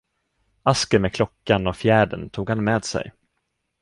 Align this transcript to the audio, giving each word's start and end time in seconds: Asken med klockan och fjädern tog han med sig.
Asken 0.63 1.01
med 1.01 1.13
klockan 1.13 1.67
och 1.67 1.75
fjädern 1.75 2.29
tog 2.29 2.49
han 2.49 2.63
med 2.63 2.85
sig. 2.85 3.11